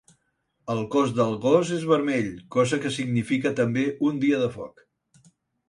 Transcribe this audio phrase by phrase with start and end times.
[0.75, 4.85] El cos del gos és vermell, cosa que significa també un dia de foc.